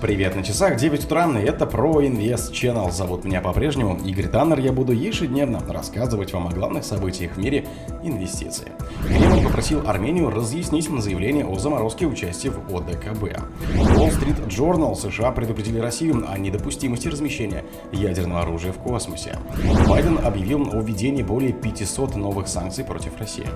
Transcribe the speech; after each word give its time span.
Привет 0.00 0.36
на 0.36 0.44
часах, 0.44 0.76
9 0.76 1.06
утра, 1.06 1.28
и 1.40 1.42
это 1.42 1.66
про 1.66 2.06
Инвест 2.06 2.52
Channel. 2.52 2.92
Зовут 2.92 3.24
меня 3.24 3.40
по-прежнему 3.40 3.98
Игорь 4.04 4.28
Таннер. 4.28 4.60
Я 4.60 4.72
буду 4.72 4.92
ежедневно 4.92 5.60
рассказывать 5.68 6.32
вам 6.32 6.46
о 6.46 6.52
главных 6.52 6.84
событиях 6.84 7.32
в 7.32 7.38
мире 7.38 7.66
инвестиций. 8.04 8.68
Кремль 9.08 9.42
попросил 9.42 9.88
Армению 9.88 10.30
разъяснить 10.30 10.88
заявление 10.88 11.44
о 11.44 11.58
заморозке 11.58 12.06
участия 12.06 12.50
в 12.50 12.76
ОДКБ. 12.76 13.24
Wall 13.74 14.12
Street 14.16 14.46
Journal 14.46 14.94
США 14.94 15.32
предупредили 15.32 15.80
Россию 15.80 16.24
о 16.30 16.38
недопустимости 16.38 17.08
размещения 17.08 17.64
ядерного 17.90 18.42
оружия 18.42 18.70
в 18.72 18.78
космосе. 18.78 19.36
Байден 19.88 20.20
объявил 20.24 20.70
о 20.74 20.80
введении 20.80 21.24
более 21.24 21.52
500 21.52 22.14
новых 22.14 22.46
санкций 22.46 22.84
против 22.84 23.18
России. 23.18 23.48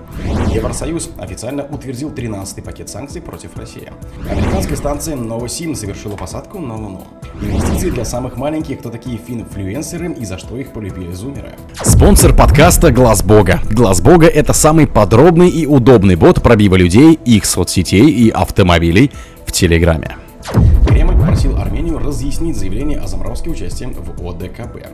Евросоюз 0.52 1.10
официально 1.18 1.64
утвердил 1.64 2.10
13-й 2.10 2.62
пакет 2.62 2.88
санкций 2.88 3.22
против 3.22 3.56
России. 3.56 3.92
Американская 4.28 4.76
станция 4.76 5.14
Новосим 5.14 5.76
завершила 5.76 6.16
посадку 6.16 6.31
посадку 6.32 6.60
на 6.60 6.76
Луну. 6.76 7.02
Инвестиции 7.42 7.90
для 7.90 8.06
самых 8.06 8.38
маленьких, 8.38 8.78
кто 8.78 8.88
такие 8.88 9.18
финфлюенсеры 9.18 10.14
и 10.14 10.24
за 10.24 10.38
что 10.38 10.56
их 10.56 10.72
полюбили 10.72 11.12
зумеры. 11.12 11.52
Спонсор 11.74 12.34
подкаста 12.34 12.90
Глаз 12.90 13.22
Бога. 13.22 13.60
Глаз 13.70 14.00
Бога 14.00 14.28
это 14.28 14.54
самый 14.54 14.86
подробный 14.86 15.50
и 15.50 15.66
удобный 15.66 16.16
бот 16.16 16.42
пробива 16.42 16.76
людей, 16.76 17.18
их 17.26 17.44
соцсетей 17.44 18.08
и 18.08 18.30
автомобилей 18.30 19.10
в 19.44 19.52
Телеграме. 19.52 20.16
Кремль 20.88 21.16
попросил 21.18 21.58
Армению 21.58 21.98
разъяснить 21.98 22.56
заявление 22.56 22.98
о 22.98 23.06
заморозке 23.06 23.50
участия 23.50 23.88
в 23.88 24.26
ОДКБ. 24.26 24.86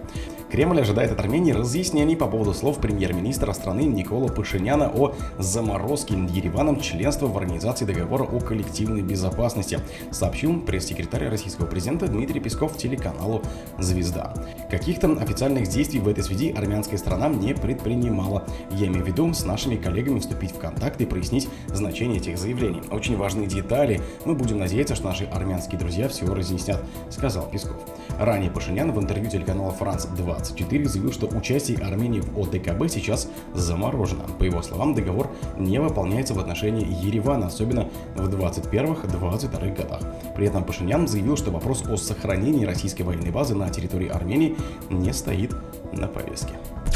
Кремль 0.51 0.81
ожидает 0.81 1.13
от 1.13 1.21
Армении 1.21 1.53
разъяснений 1.53 2.17
по 2.17 2.27
поводу 2.27 2.55
слов 2.55 2.79
премьер-министра 2.79 3.53
страны 3.53 3.83
Никола 3.83 4.29
Пашиняна 4.29 4.89
о 4.89 5.15
заморозке 5.39 6.15
Ереваном 6.15 6.81
членства 6.81 7.27
в 7.27 7.37
Организации 7.37 7.85
договора 7.85 8.25
о 8.25 8.41
коллективной 8.41 9.03
безопасности, 9.03 9.81
сообщил 10.11 10.61
пресс-секретарь 10.61 11.29
российского 11.29 11.67
президента 11.67 12.09
Дмитрий 12.09 12.41
Песков 12.41 12.77
телеканалу 12.79 13.43
«Звезда». 13.79 14.33
Каких-то 14.71 15.13
официальных 15.13 15.69
действий 15.69 16.01
в 16.01 16.09
этой 16.09 16.25
связи 16.25 16.55
армянская 16.57 16.99
сторона 16.99 17.29
не 17.29 17.55
предпринимала. 17.55 18.45
Я 18.71 18.87
имею 18.87 19.05
в 19.05 19.07
виду 19.07 19.33
с 19.33 19.45
нашими 19.45 19.77
коллегами 19.77 20.19
вступить 20.19 20.53
в 20.53 20.59
контакт 20.59 21.01
и 21.01 21.07
прояснить 21.07 21.49
значение 21.69 22.19
этих 22.19 22.39
заявлений. 22.39 22.81
Очень 22.91 23.17
важные 23.17 23.47
детали. 23.47 24.01
Мы 24.25 24.35
будем 24.35 24.59
надеяться, 24.59 24.95
что 24.95 25.07
наши 25.07 25.25
армянские 25.25 25.79
друзья 25.79 26.09
все 26.09 26.27
разъяснят, 26.27 26.83
сказал 27.11 27.49
Песков. 27.51 27.77
Ранее 28.19 28.51
Пашинян 28.51 28.93
в 28.93 28.99
интервью 28.99 29.31
телеканала 29.31 29.71
«Франц 29.73 30.07
2 30.07 30.39
24 30.39 30.89
заявил, 30.89 31.13
что 31.13 31.27
участие 31.27 31.79
Армении 31.79 32.21
в 32.21 32.39
ОДКБ 32.39 32.91
сейчас 32.91 33.29
заморожено. 33.55 34.25
По 34.39 34.45
его 34.45 34.63
словам, 34.63 34.95
договор 34.95 35.31
не 35.57 35.81
выполняется 35.81 36.35
в 36.35 36.39
отношении 36.39 36.87
Еревана, 37.05 37.47
особенно 37.47 37.89
в 38.15 38.29
21-22 38.29 39.77
годах. 39.77 40.01
При 40.37 40.47
этом 40.47 40.65
Пашинян 40.65 41.09
заявил, 41.09 41.37
что 41.37 41.51
вопрос 41.51 41.85
о 41.89 41.97
сохранении 41.97 42.65
российской 42.65 43.03
военной 43.03 43.31
базы 43.31 43.55
на 43.55 43.69
территории 43.71 44.09
Армении 44.09 44.57
не 44.91 45.13
стоит 45.13 45.55
на 45.93 46.07
повестке. 46.07 46.53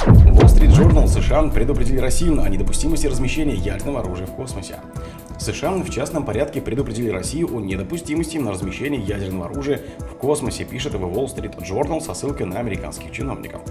Wall 0.06 0.46
Street 0.46 0.70
Journal 0.70 1.06
США 1.06 1.42
предупредили 1.48 1.98
Россию 1.98 2.42
о 2.42 2.48
недопустимости 2.48 3.06
размещения 3.06 3.54
ядерного 3.54 4.00
оружия 4.00 4.26
в 4.26 4.34
космосе. 4.34 4.76
США 5.38 5.72
в 5.72 5.90
частном 5.90 6.24
порядке 6.24 6.60
предупредили 6.60 7.10
Россию 7.10 7.56
о 7.56 7.60
недопустимости 7.60 8.38
на 8.38 8.52
размещение 8.52 9.00
ядерного 9.00 9.46
оружия 9.46 9.80
в 9.98 10.14
космосе, 10.14 10.64
пишет 10.64 10.94
его 10.94 11.08
Wall 11.08 11.26
Street 11.26 11.56
Journal 11.58 12.00
со 12.00 12.14
ссылкой 12.14 12.46
на 12.46 12.58
американских 12.58 13.12
чиновников. 13.12 13.62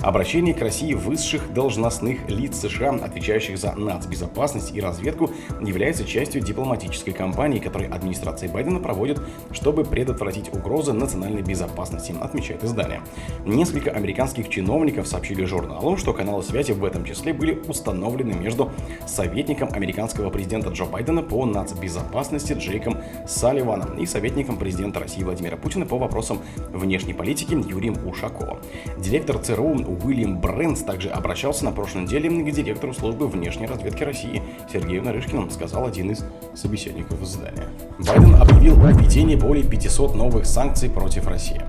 Обращение 0.00 0.54
к 0.54 0.60
России 0.60 0.94
высших 0.94 1.52
должностных 1.52 2.28
лиц 2.28 2.56
США, 2.60 2.90
отвечающих 2.90 3.58
за 3.58 3.74
нацбезопасность 3.74 4.74
и 4.74 4.80
разведку, 4.80 5.30
является 5.60 6.04
частью 6.04 6.42
дипломатической 6.42 7.12
кампании, 7.12 7.58
которую 7.58 7.94
администрация 7.94 8.48
Байдена 8.48 8.80
проводит, 8.80 9.20
чтобы 9.52 9.84
предотвратить 9.84 10.52
угрозы 10.54 10.92
национальной 10.92 11.42
безопасности, 11.42 12.14
отмечает 12.20 12.64
издание. 12.64 13.02
Несколько 13.44 13.90
американских 13.90 14.48
чиновников 14.48 15.06
сообщили 15.06 15.44
журналу, 15.44 15.96
что 15.96 16.12
каналы 16.12 16.42
связи 16.42 16.72
в 16.72 16.84
этом 16.84 17.04
числе 17.04 17.32
были 17.32 17.60
установлены 17.68 18.32
между 18.34 18.72
советником 19.06 19.68
американского 19.72 20.30
президента 20.30 20.70
Джо 20.70 20.84
Байдена 20.86 21.09
Байдена 21.10 21.22
по 21.22 21.44
нацбезопасности 21.44 22.52
Джейком 22.52 22.98
Салливаном 23.26 23.98
и 23.98 24.06
советником 24.06 24.56
президента 24.56 25.00
России 25.00 25.24
Владимира 25.24 25.56
Путина 25.56 25.84
по 25.84 25.98
вопросам 25.98 26.38
внешней 26.72 27.14
политики 27.14 27.54
Юрием 27.54 27.96
Ушаковым. 28.06 28.58
Директор 28.96 29.38
ЦРУ 29.38 29.82
Уильям 30.04 30.40
Брэнс 30.40 30.82
также 30.82 31.08
обращался 31.08 31.64
на 31.64 31.72
прошлой 31.72 32.02
неделе 32.02 32.30
к 32.30 32.54
директору 32.54 32.94
службы 32.94 33.26
внешней 33.26 33.66
разведки 33.66 34.04
России 34.04 34.40
Сергею 34.72 35.02
Нарышкину, 35.02 35.50
сказал 35.50 35.84
один 35.84 36.12
из 36.12 36.24
собеседников 36.54 37.20
издания. 37.22 37.66
Байден 37.98 38.36
объявил 38.36 38.80
о 38.84 38.92
введении 38.92 39.34
более 39.34 39.64
500 39.64 40.14
новых 40.14 40.46
санкций 40.46 40.88
против 40.88 41.26
России. 41.26 41.60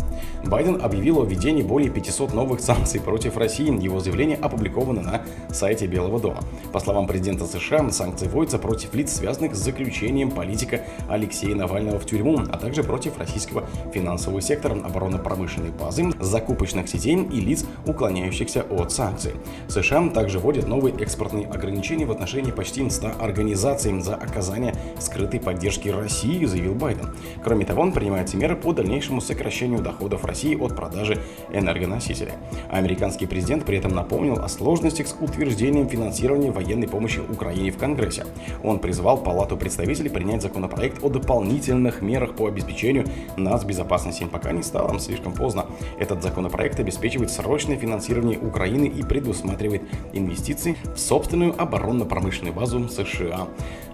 Байден 0.44 0.80
объявил 0.82 1.22
о 1.22 1.26
введении 1.26 1.62
более 1.62 1.90
500 1.90 2.34
новых 2.34 2.62
санкций 2.62 3.00
против 3.00 3.38
России. 3.38 3.72
Его 3.82 4.00
заявление 4.00 4.38
опубликовано 4.38 5.02
на 5.02 5.22
сайте 5.54 5.88
Белого 5.88 6.20
дома. 6.20 6.40
По 6.72 6.80
словам 6.80 7.08
президента 7.08 7.46
США, 7.46 7.90
санкции 7.92 8.28
вводятся 8.28 8.58
против 8.58 8.94
лиц, 8.94 9.14
связанных 9.14 9.56
с 9.56 9.60
заключением 9.60 10.32
политика 10.32 10.82
Алексея 11.08 11.56
Навального 11.56 12.00
в 12.00 12.06
тюрьму, 12.06 12.40
а 12.52 12.58
также 12.58 12.84
против 12.84 13.18
российского 13.18 13.64
финансового 13.94 14.42
сектора, 14.42 14.74
оборонно-промышленной 14.74 15.72
базы, 15.72 16.12
закупочных 16.20 16.90
сетей 16.90 17.16
и 17.16 17.40
лиц, 17.40 17.66
уклоняющихся 17.86 18.64
от 18.64 18.92
санкций. 18.92 19.34
США 19.68 20.10
также 20.10 20.40
вводят 20.40 20.68
новые 20.68 20.96
экспортные 20.96 21.48
ограничения 21.48 22.06
в 22.06 22.12
отношении 22.12 22.52
почти 22.52 22.90
100 22.90 23.14
организаций 23.20 24.00
за 24.02 24.16
оказание 24.16 24.76
скрытой 25.00 25.40
поддержки 25.40 25.90
России, 25.90 26.46
заявил 26.46 26.76
Байден. 26.76 27.16
Кроме 27.44 27.66
того, 27.66 27.82
он 27.82 27.92
принимает 27.92 28.34
меры 28.34 28.56
по 28.56 28.74
дальнейшему 28.74 29.22
сокращению 29.22 29.82
доходов 29.82 30.11
России 30.26 30.56
от 30.56 30.76
продажи 30.76 31.18
энергоносителей. 31.54 32.34
Американский 32.70 33.26
президент 33.26 33.66
при 33.66 33.78
этом 33.78 33.94
напомнил 33.94 34.40
о 34.40 34.48
сложностях 34.48 35.08
с 35.08 35.16
утверждением 35.20 35.88
финансирования 35.88 36.52
военной 36.52 36.88
помощи 36.88 37.20
Украине 37.20 37.72
в 37.72 37.78
Конгрессе. 37.78 38.26
Он 38.64 38.80
призвал 38.80 39.18
Палату 39.18 39.58
представителей 39.58 40.10
принять 40.10 40.42
законопроект 40.42 41.04
о 41.04 41.10
дополнительных 41.10 42.02
мерах 42.02 42.36
по 42.36 42.48
обеспечению 42.48 43.06
нацбезопасности, 43.38 44.28
пока 44.32 44.52
не 44.52 44.64
стало 44.64 45.00
слишком 45.00 45.34
поздно. 45.34 45.66
Этот 46.00 46.24
законопроект 46.24 46.80
обеспечивает 46.80 47.32
срочное 47.32 47.78
финансирование 47.78 48.40
Украины 48.40 48.86
и 48.86 49.04
предусматривает 49.04 49.84
инвестиции 50.14 50.78
в 50.96 51.00
собственную 51.00 51.60
оборонно-промышленную 51.60 52.54
базу 52.54 52.88
США, 52.88 53.48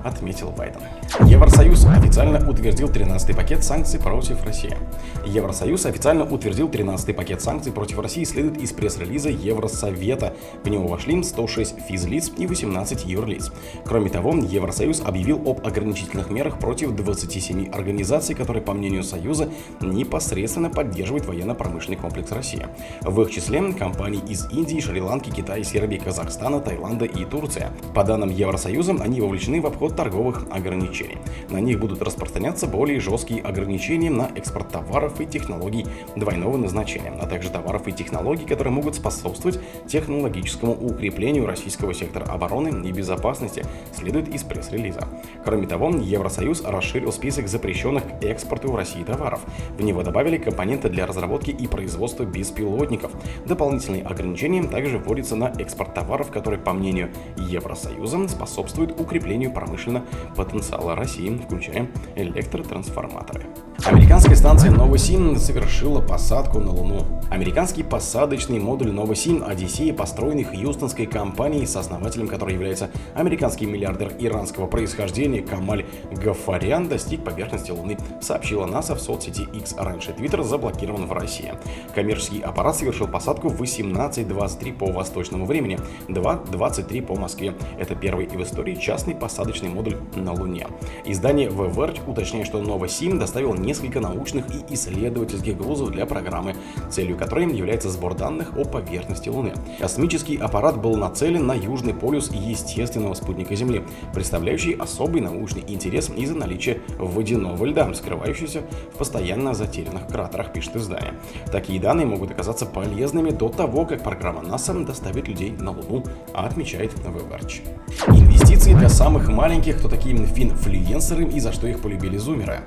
отметил 0.08 0.52
Байден. 0.52 0.82
Евросоюз 1.26 1.86
официально 1.86 2.50
утвердил 2.50 2.88
13-й 2.88 3.36
пакет 3.36 3.64
санкций 3.64 4.00
против 4.00 4.44
России. 4.46 4.78
Евросоюз 5.26 5.86
официально 5.86 6.24
утвердил 6.24 6.70
13-й 6.70 7.14
пакет 7.14 7.42
санкций 7.42 7.72
против 7.72 8.00
России, 8.00 8.24
следует 8.24 8.58
из 8.58 8.72
пресс-релиза 8.72 9.30
Евросовета. 9.30 10.34
В 10.64 10.70
него 10.70 10.88
вошли 10.88 11.22
106 11.22 11.76
физлиц 11.88 12.32
и 12.38 12.48
18 12.48 13.06
юрлиц. 13.06 13.52
Кроме 13.86 14.10
того, 14.10 14.34
Евросоюз 14.34 15.02
объявил 15.02 15.42
об 15.46 15.66
ограничительных 15.66 16.30
мерах 16.30 16.60
против 16.60 16.92
27 16.92 17.72
организаций, 17.72 18.36
которые, 18.36 18.64
по 18.64 18.74
мнению 18.74 19.04
Союза, 19.04 19.50
непосредственно 19.82 20.70
поддерживают 20.70 21.26
военно-промышленный 21.26 21.98
комплекс 21.98 22.32
России. 22.32 22.66
В 23.02 23.22
их 23.22 23.32
числе 23.32 23.58
компании 23.74 24.22
из 24.28 24.52
Индии, 24.52 24.80
Шри-Ланки, 24.80 25.32
Китая, 25.32 25.64
Сербии, 25.64 25.98
Казахстана, 25.98 26.60
Таиланда 26.60 27.06
и 27.06 27.26
Турция. 27.26 27.72
По 27.96 28.04
данным 28.04 28.30
Евросоюза, 28.30 28.96
они 29.00 29.20
вовлечены 29.20 29.62
в 29.62 29.66
обход 29.66 29.96
торговых 29.98 30.46
ограничений. 30.50 31.18
На 31.50 31.58
них 31.58 31.80
будут 31.80 32.02
распространяться 32.02 32.68
более 32.68 33.02
жесткие 33.02 33.42
ограничения 33.42 34.10
на 34.10 34.30
экспорт 34.36 34.70
товаров 34.70 35.20
и 35.20 35.26
технологий 35.26 35.86
двойного 36.16 36.56
назначения, 36.56 37.14
а 37.20 37.26
также 37.26 37.50
товаров 37.50 37.88
и 37.88 37.92
технологий, 37.92 38.46
которые 38.46 38.72
могут 38.72 38.96
способствовать 38.96 39.60
технологическому 39.88 40.74
укреплению 40.74 41.46
российского 41.46 41.94
сектора 41.94 42.26
обороны 42.26 42.88
и 42.88 42.92
безопасности, 42.92 43.66
следует 43.94 44.34
из 44.34 44.44
пресс-релиза. 44.44 45.08
Кроме 45.44 45.68
того, 45.68 45.90
Евросоюз 45.90 46.64
расширил 46.64 47.12
список 47.12 47.48
запрещенных 47.48 48.04
к 48.04 48.24
экспорту 48.24 48.72
в 48.72 48.76
России 48.76 49.04
товаров. 49.04 49.42
В 49.78 49.82
него 49.82 50.04
добавили 50.04 50.38
компоненты 50.38 50.90
для 50.90 51.08
разработки 51.08 51.52
и 51.52 51.68
производства 51.68 52.24
беспилотников. 52.24 53.12
Дополнительные 53.46 54.04
ограничения 54.04 54.64
также 54.64 55.00
вводятся 55.00 55.36
на 55.36 55.46
экспорт 55.58 55.94
товаров, 55.94 56.30
которые, 56.30 56.60
по 56.60 56.74
мнению 56.74 57.10
Евросоюза, 57.38 58.28
способствуют 58.28 59.00
укреплению 59.00 59.52
промышленного 59.88 60.06
потенциала 60.36 60.96
России, 60.96 61.38
включая 61.38 61.88
электротрансформаторы. 62.16 63.46
Американская 63.88 64.36
станция 64.36 64.70
Новосим 64.70 65.38
совершила 65.38 66.02
посадку 66.02 66.60
на 66.60 66.72
Луну. 66.72 67.06
Американский 67.30 67.84
посадочный 67.84 68.60
модуль 68.60 68.92
Новосим 68.92 69.46
Одиссея, 69.48 69.94
построенный 69.94 70.44
хьюстонской 70.44 71.06
компанией, 71.06 71.66
сооснователем 71.66 72.28
которой 72.28 72.54
является 72.54 72.90
американский 73.16 73.66
миллиардер 73.66 74.12
иранского 74.20 74.68
происхождения 74.68 75.42
Камаль 75.42 75.86
Гафарян, 76.12 76.90
достиг 76.90 77.24
поверхности 77.24 77.72
Луны, 77.72 77.98
сообщила 78.22 78.66
НАСА 78.66 78.96
в 78.96 79.00
соцсети 79.00 79.48
X. 79.54 79.76
Раньше 79.78 80.12
Твиттер 80.12 80.44
заблокирован 80.44 81.06
в 81.06 81.14
России. 81.14 81.54
Коммерческий 81.96 82.42
аппарат 82.42 82.76
совершил 82.76 83.08
посадку 83.08 83.48
в 83.48 83.62
18.23 83.62 84.74
по 84.74 84.88
восточному 84.88 85.46
времени, 85.46 85.80
2.23 86.10 87.06
по 87.06 87.16
Москве. 87.16 87.54
Это 87.80 87.96
первый 87.96 88.28
в 88.28 88.44
истории 88.44 88.76
частный 88.76 89.16
посадочный 89.16 89.70
модуль 89.70 89.96
на 90.16 90.34
Луне. 90.34 90.68
Издание 91.06 91.48
Verge 91.48 92.00
уточняет, 92.06 92.48
что 92.48 92.62
Новосим 92.62 93.18
доставил 93.18 93.54
несколько 93.54 93.77
несколько 93.78 94.00
научных 94.00 94.46
и 94.50 94.74
исследовательских 94.74 95.58
грузов 95.58 95.92
для 95.92 96.06
программы, 96.06 96.56
целью 96.90 97.18
которой 97.18 97.46
является 97.54 97.90
сбор 97.90 98.16
данных 98.16 98.58
о 98.58 98.66
поверхности 98.66 99.30
Луны. 99.30 99.54
Космический 99.80 100.38
аппарат 100.38 100.82
был 100.82 100.96
нацелен 100.96 101.46
на 101.46 101.54
Южный 101.54 101.94
полюс 101.94 102.32
естественного 102.32 103.14
спутника 103.14 103.56
Земли, 103.56 103.84
представляющий 104.14 104.74
особый 104.74 105.22
научный 105.22 105.64
интерес 105.68 106.10
из-за 106.10 106.36
наличия 106.36 106.82
водяного 106.98 107.66
льда, 107.66 107.94
скрывающегося 107.94 108.62
в 108.94 108.98
постоянно 108.98 109.54
затерянных 109.54 110.08
кратерах, 110.08 110.54
пишет 110.54 110.76
издание. 110.76 111.14
Такие 111.52 111.80
данные 111.80 112.06
могут 112.06 112.32
оказаться 112.32 112.66
полезными 112.66 113.30
до 113.30 113.50
того, 113.50 113.86
как 113.86 114.04
программа 114.04 114.42
НАСА 114.42 114.74
доставит 114.74 115.28
людей 115.28 115.52
на 115.52 115.72
Луну, 115.72 116.04
отмечает 116.34 116.94
Веберч. 117.00 117.62
Инвестиции 118.08 118.74
для 118.74 118.90
самых 118.90 119.30
маленьких, 119.30 119.78
кто 119.78 119.88
такие 119.88 120.16
финфлюенсеры 120.18 121.26
и 121.26 121.40
за 121.40 121.52
что 121.52 121.68
их 121.68 121.82
полюбили 121.82 122.18
зумеры. 122.18 122.62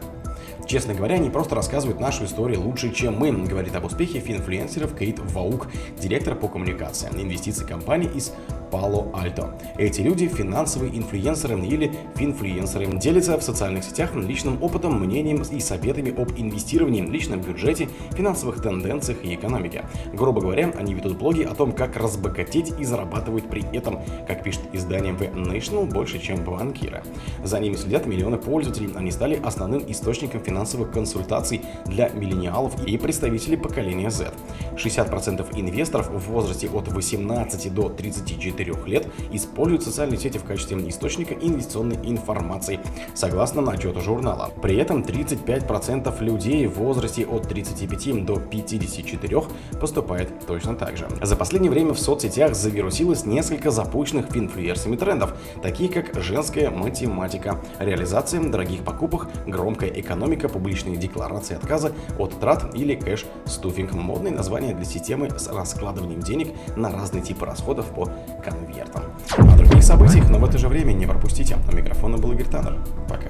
Честно 0.70 0.94
говоря, 0.94 1.16
они 1.16 1.30
просто 1.30 1.56
рассказывают 1.56 1.98
нашу 1.98 2.26
историю 2.26 2.60
лучше, 2.60 2.92
чем 2.92 3.18
мы, 3.18 3.32
говорит 3.32 3.74
об 3.74 3.86
успехе 3.86 4.20
финфлюенсеров 4.20 4.96
Кейт 4.96 5.18
Ваук, 5.18 5.66
директор 5.98 6.36
по 6.36 6.46
коммуникациям 6.46 7.20
инвестиционной 7.20 7.66
компании 7.66 8.08
из 8.14 8.32
Пало-Альто. 8.70 9.58
Эти 9.76 10.00
люди 10.00 10.28
финансовые 10.28 10.96
инфлюенсеры 10.96 11.58
или 11.58 11.92
финфлюенсеры 12.14 12.86
делятся 12.98 13.36
в 13.36 13.42
социальных 13.42 13.82
сетях 13.82 14.14
личным 14.14 14.62
опытом, 14.62 15.00
мнением 15.00 15.42
и 15.42 15.58
советами 15.58 16.16
об 16.16 16.30
инвестировании, 16.38 17.02
личном 17.04 17.40
бюджете, 17.40 17.88
финансовых 18.12 18.62
тенденциях 18.62 19.24
и 19.24 19.34
экономике. 19.34 19.86
Грубо 20.12 20.40
говоря, 20.40 20.72
они 20.78 20.94
ведут 20.94 21.18
блоги 21.18 21.42
о 21.42 21.52
том, 21.56 21.72
как 21.72 21.96
разбогатеть 21.96 22.72
и 22.78 22.84
зарабатывают 22.84 23.50
при 23.50 23.64
этом, 23.76 23.98
как 24.28 24.44
пишет 24.44 24.62
издание 24.72 25.14
The 25.14 25.34
National, 25.34 25.86
больше, 25.86 26.20
чем 26.20 26.44
банкиры. 26.44 27.02
За 27.42 27.58
ними 27.58 27.74
следят 27.74 28.06
миллионы 28.06 28.38
пользователей, 28.38 28.90
они 28.94 29.10
стали 29.10 29.34
основным 29.42 29.82
источником 29.90 30.40
финансовых 30.40 30.59
консультаций 30.92 31.62
для 31.86 32.08
миллениалов 32.08 32.84
и 32.86 32.96
представителей 32.96 33.56
поколения 33.56 34.10
Z. 34.10 34.32
60% 34.76 35.46
инвесторов 35.58 36.10
в 36.10 36.30
возрасте 36.30 36.68
от 36.68 36.88
18 36.88 37.74
до 37.74 37.88
34 37.88 38.50
4 38.50 38.74
лет 38.86 39.06
используют 39.32 39.82
социальные 39.82 40.18
сети 40.18 40.38
в 40.38 40.44
качестве 40.44 40.76
источника 40.88 41.34
инвестиционной 41.34 41.96
информации, 42.04 42.80
согласно 43.14 43.60
отчету 43.70 44.00
журнала. 44.00 44.50
При 44.62 44.76
этом 44.76 45.02
35% 45.02 46.22
людей 46.22 46.66
в 46.66 46.78
возрасте 46.78 47.26
от 47.26 47.48
35 47.48 48.24
до 48.24 48.38
54 48.38 49.42
поступает 49.80 50.46
точно 50.46 50.74
так 50.74 50.96
же. 50.96 51.06
За 51.22 51.36
последнее 51.36 51.70
время 51.70 51.92
в 51.92 52.00
соцсетях 52.00 52.54
завирусилось 52.54 53.26
несколько 53.26 53.70
запущенных 53.70 54.36
инфлюенсерами 54.36 54.96
трендов, 54.96 55.34
такие 55.62 55.90
как 55.90 56.20
женская 56.22 56.70
математика, 56.70 57.60
реализация 57.78 58.40
дорогих 58.40 58.82
покупок, 58.84 59.28
громкая 59.46 59.90
экономика, 59.90 60.39
публичные 60.48 60.96
декларации 60.96 61.56
отказа 61.56 61.92
от 62.18 62.38
трат 62.40 62.74
или 62.74 62.94
кэш-стуфинг. 62.94 63.92
Модные 63.92 64.32
названия 64.32 64.74
для 64.74 64.84
системы 64.84 65.30
с 65.30 65.48
раскладыванием 65.48 66.20
денег 66.20 66.54
на 66.76 66.90
разные 66.90 67.22
типы 67.22 67.46
расходов 67.46 67.86
по 67.86 68.10
конвертом. 68.44 69.04
О 69.36 69.56
других 69.56 69.82
событиях, 69.82 70.30
но 70.30 70.38
в 70.38 70.44
это 70.44 70.58
же 70.58 70.68
время 70.68 70.92
не 70.92 71.06
пропустите. 71.06 71.56
У 71.70 71.74
микрофона 71.74 72.18
был 72.18 72.32
Игорь 72.32 72.48
Таннер. 72.48 72.78
Пока. 73.08 73.28